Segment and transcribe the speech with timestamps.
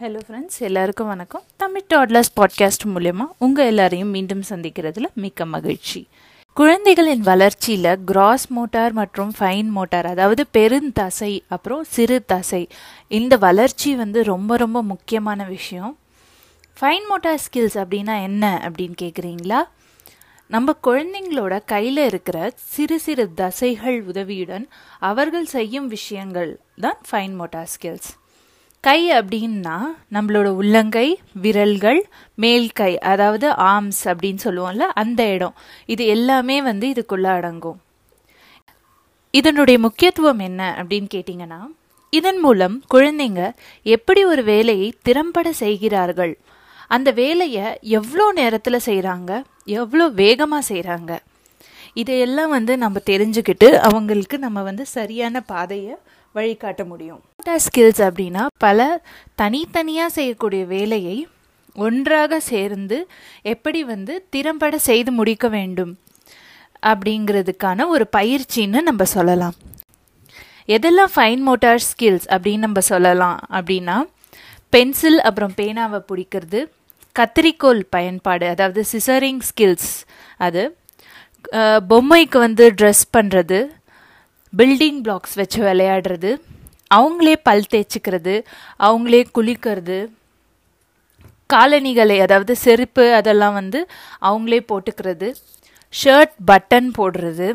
[0.00, 1.42] Hello friends எல்லாருக்கும் வணக்கம்.
[1.56, 6.08] Tamil toddlers podcast மூலயமா உங்கள் எல்லாரையும் மீண்டும் சந்திக்கிறதுல மிக்க மகிழ்ச்சி.
[6.54, 12.68] குழந்தைகளின் வளர்ச்சியில் கிராஸ் மோட்டார் மற்றும் ஃபைன் மோட்டார் அதாவது பெருந்தசை அப்புறம் சிறு தசை
[13.08, 15.98] இந்த வளர்ச்சி வந்து ரொம்ப ரொம்ப முக்கியமான விஷயம்.
[16.80, 19.62] ஃபைன் மோட்டார் ஸ்கில்ஸ் அப்படின்னா என்ன அப்படின்னு கேட்குறீங்களா
[20.46, 24.68] நம்ம குழந்தைங்களோட கையில் இருக்கிற சிறு சிறு தசைகள் உதவியுடன்
[25.00, 28.10] அவர்கள் செய்யும் விஷயங்கள் தான் ஃபைன் மோட்டார் ஸ்கில்ஸ்
[28.84, 29.74] கை அப்படின்னா
[30.14, 31.08] நம்மளோட உள்ளங்கை
[31.44, 31.98] விரல்கள்
[32.34, 35.54] மேல் கை அதாவது ஆர்ம்ஸ் அப்படின்னு சொல்லுவோம்ல அந்த இடம்.
[35.86, 37.78] இது எல்லாமே வந்து இதுக்குள்ள அடங்கும்.
[39.34, 41.60] இதனுடைய முக்கியத்துவம் என்ன அப்படின்னு கேட்டிங்கன்னா
[42.12, 43.42] இதன் மூலம் குழந்தைங்க
[43.96, 46.34] எப்படி ஒரு வேலையை திறம்பட செய்கிறார்கள்?
[46.88, 47.66] அந்த வேலையை
[47.98, 49.32] எவ்வளோ நேரத்தில் செய்கிறாங்க
[49.80, 51.12] எவ்வளோ வேகமாக செய்கிறாங்க
[52.02, 55.94] இதையெல்லாம் வந்து நம்ம தெரிஞ்சுக்கிட்டு அவங்களுக்கு நம்ம வந்து சரியான பாதையை
[56.34, 57.22] வழிகாட்ட முடியும்.
[57.46, 59.02] ஸ்கில்ஸ் அப்படின்னா பல
[59.34, 61.28] தனித்தனியாக செய்யக்கூடிய வேலையை
[61.74, 63.06] ஒன்றாக சேர்ந்து
[63.42, 65.98] எப்படி வந்து திறம்பட செய்து முடிக்க வேண்டும்
[66.86, 69.54] அப்படிங்கிறதுக்கான ஒரு பயிற்சின்னு நம்ம சொல்லலாம்.
[70.66, 74.02] எதெல்லாம் ஃபைன் மோட்டார் ஸ்கில்ஸ் அப்படின்னு நம்ம சொல்லலாம் அப்படின்னா
[74.70, 76.70] பென்சில் அப்புறம் பேனாவை பிடிக்கிறது
[77.18, 80.04] கத்திரிக்கோல் பயன்பாடு அதாவது சிசரிங் ஸ்கில்ஸ்
[80.38, 80.76] அது
[81.88, 83.66] பொம்மைக்கு வந்து ட்ரெஸ் பண்ணுறது
[84.56, 86.40] பில்டிங் பிளாக்ஸ் வச்சு விளையாடுறது
[86.90, 88.34] அவங்களே பல் தேய்ச்சிக்கிறது
[88.86, 89.98] அவங்களே குளிக்கிறது
[91.50, 93.80] காலணிகளை அதாவது செருப்பு அதெல்லாம் வந்து
[94.28, 95.28] அவங்களே போட்டுக்கிறது
[95.94, 97.48] ஷர்ட் பட்டன் போடுறது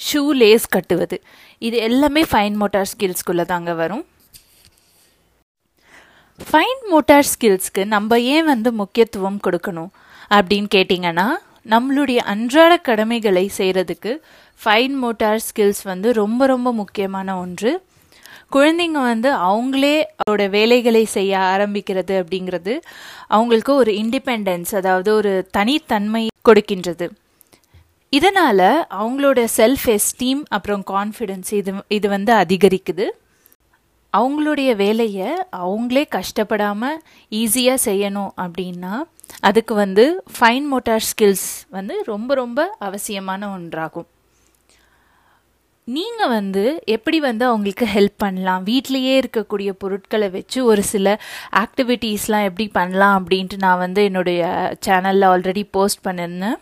[0.00, 1.16] ஷூ லேஸ் கட்டுவது.
[1.62, 4.04] இது எல்லாமே ஃபைன் மோட்டார் ஸ்கில்ஸ்குள்ளே தாங்க வரும்.
[6.40, 9.90] ஃபைன் மோட்டார் ஸ்கில்ஸ்க்கு நம்ம ஏன் வந்து முக்கியத்துவம் கொடுக்கணும்
[10.36, 11.26] அப்படின்னு கேட்டிங்கன்னா
[11.72, 14.12] நம்மளுடைய அன்றாட கடமைகளை செய்கிறதுக்கு
[14.60, 17.72] ஃபைன் மோட்டார் ஸ்கில்ஸ் வந்து ரொம்ப ரொம்ப முக்கியமான ஒன்று.
[18.52, 22.74] குழந்தைங்க வந்து அவங்களே அவரோட வேலைகளை செய்ய ஆரம்பிக்கிறது அப்படிங்கிறது
[23.36, 27.08] அவங்களுக்கு ஒரு இண்டிபெண்டன்ஸ் அதாவது ஒரு தனித்தன்மை கொடுக்கின்றது.
[28.12, 28.68] இதனால்
[29.00, 33.06] அவங்களோட செல்ஃப் எஸ்டீம் அப்புறம் கான்ஃபிடென்ஸ் இது இது வந்து அதிகரிக்குது.
[34.12, 35.30] அவங்களுடைய வேலையை
[35.64, 37.00] அவங்களே கஷ்டப்படாமல்
[37.32, 38.94] ஈஸியாக செய்யணும் அப்படின்னா
[39.40, 40.04] அதுக்கு வந்து
[40.36, 44.08] ஃபைன் மோட்டார் ஸ்கில்ஸ் வந்து ரொம்ப ரொம்ப அவசியமான ஒன்றாகும்.
[45.96, 48.64] நீங்கள் வந்து எப்படி வந்து அவங்களுக்கு ஹெல்ப் பண்ணலாம்?
[48.66, 51.06] வீட்லேயே இருக்கக்கூடிய பொருட்களை வச்சு ஒரு சில
[51.60, 54.40] ஆக்டிவிட்டீஸ்லாம் எப்படி பண்ணலாம் அப்படின்ட்டு நான் வந்து என்னுடைய
[54.86, 56.58] சேனலில் ஆல்ரெடி போஸ்ட் பண்ணியிருந்தேன்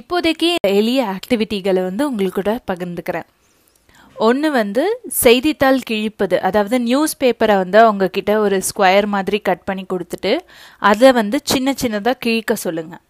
[0.00, 3.28] இப்போதைக்கு எளிய ஆக்டிவிட்டிகளை வந்து உங்களுக்கூட பகிர்ந்துக்கிறேன்.
[4.16, 4.84] ஒன்று வந்து
[5.22, 6.36] செய்தித்தாள் கிழிப்பது.
[6.48, 10.34] அதாவது நியூஸ் பேப்பரை வந்து அவங்கக்கிட்ட ஒரு ஸ்கொயர் மாதிரி கட் பண்ணி கொடுத்துட்டு
[10.90, 13.02] அதை வந்து சின்ன சின்னதாக கிழிக்க சொல்லுங்கள்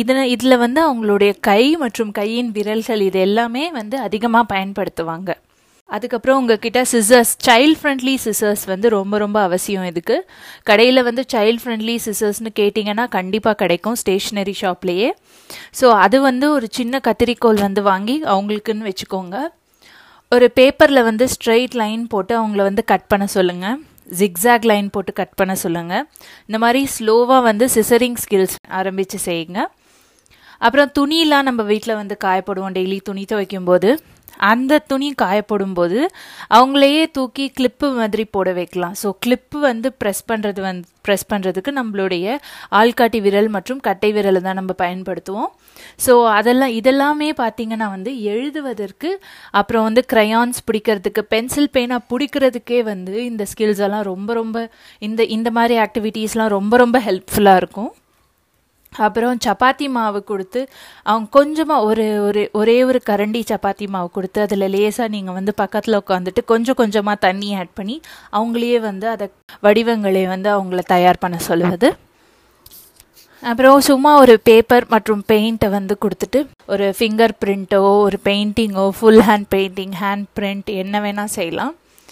[0.00, 5.30] இதனை இதில் வந்து அவங்களுடைய கை மற்றும் கையின் விரல்கள் இது எல்லாமே வந்து அதிகமாக பயன்படுத்துவாங்க.
[5.88, 10.16] அதுக்கப்புறம் உங்ககிட்ட சிசர்ஸ் சைல்ட் ஃப்ரெண்ட்லி சிசர்ஸ் வந்து ரொம்ப ரொம்ப அவசியம் இதுக்கு.
[10.70, 15.10] கடையில் வந்து சைல்ட் ஃப்ரெண்ட்லி சிசர்ஸ்னு கேட்டிங்கன்னா கண்டிப்பாக கிடைக்கும் ஸ்டேஷ்னரி ஷாப்லேயே
[15.80, 19.36] ஸோ அது வந்து ஒரு சின்ன கத்திரிக்கோல் வந்து வாங்கி அவங்களுக்குன்னு வச்சுக்கோங்க.
[20.32, 23.78] ஒரு பேப்பரில் வந்து ஸ்ட்ரெயிட் லைன் போட்டு அவங்கள வந்து கட் பண்ண சொல்லுங்கள்
[24.18, 26.08] ஜிக்ஸாக் லைன் போட்டு கட் பண்ண சொல்லுங்கள்
[26.46, 29.64] இந்த மாதிரி ஸ்லோவாக வந்து சிசரிங் ஸ்கில்ஸ் ஆரம்பித்து செய்யுங்க.
[30.58, 34.00] அப்புறம் துணியெலாம் நம்ம வீட்டில் வந்து காயப்படுவோம் டெய்லி துணி துவைக்கும் போது
[34.50, 36.00] அந்த துணி காயப்படும் போது
[36.56, 38.94] அவங்களையே தூக்கி கிளிப்பு மாதிரி போட வைக்கலாம்.
[39.02, 42.26] ஸோ கிளிப்பு வந்து ப்ரெஸ் பண்ணுறது வந்து ப்ரெஸ் பண்ணுறதுக்கு நம்மளுடைய
[42.80, 45.50] ஆள்காட்டி விரல் மற்றும் கட்டை விரலை தான் நம்ம பயன்படுத்துவோம்.
[46.06, 49.10] ஸோ அதெல்லாம் இதெல்லாமே பார்த்திங்கன்னா வந்து எழுதுவதற்கு
[49.60, 54.58] அப்புறம் வந்து க்ரையான்ஸ் பிடிக்கிறதுக்கு பென்சில் பெயினாக பிடிக்கிறதுக்கே வந்து இந்த ஸ்கில்ஸ் எல்லாம் ரொம்ப ரொம்ப
[55.08, 57.90] இந்த இந்த மாதிரி ஆக்டிவிட்டீஸ்லாம் ரொம்ப ரொம்ப ஹெல்ப்ஃபுல்லாக இருக்கும்.
[58.92, 60.60] அப்புறம் சப்பாத்தி மாவு கொடுத்து
[61.10, 66.00] அவங்க கொஞ்சமாக ஒரு ஒரு ஒரே ஒரு கரண்டி சப்பாத்தி மாவு கொடுத்து அதில் லேசாக நீங்கள் வந்து பக்கத்தில்
[66.02, 67.96] உட்காந்துட்டு கொஞ்சம் கொஞ்சமாக தண்ணி ஆட் பண்ணி
[68.32, 69.28] அவங்களையே வந்து அதை
[69.66, 71.90] வடிவங்களை வந்து அவங்கள தயார் பண்ண சொல்லுவது.
[73.42, 76.40] அப்புறம் சும்மா ஒரு பேப்பர் மற்றும் பெயிண்ட்டை வந்து கொடுத்துட்டு
[76.72, 81.74] ஒரு ஃபிங்கர் பிரிண்ட்டோ ஒரு பெயிண்டிங்கோ full hand painting hand print என்ன வேணால் செய்யலாம்.